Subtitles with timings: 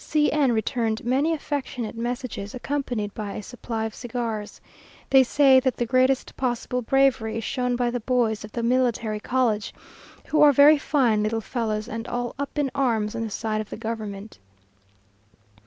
[0.03, 4.59] C n returned many affectionate messages, accompanied by a supply of cigars.
[5.11, 9.19] They say that the greatest possible bravery is shown by the boys of the Military
[9.19, 9.75] College,
[10.25, 13.69] who are very fine little fellows, and all up in arms on the side of
[13.69, 14.39] the government.